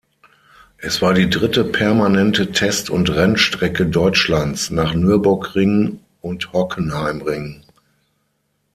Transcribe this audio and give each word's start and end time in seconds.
Es 0.77 0.99
war 1.03 1.13
die 1.13 1.29
dritte 1.29 1.63
permanente 1.63 2.51
Test- 2.51 2.89
und 2.89 3.11
Rennstrecke 3.11 3.85
Deutschlands, 3.85 4.71
nach 4.71 4.95
Nürburgring 4.95 5.99
und 6.21 6.53
Hockenheimring. 6.53 7.61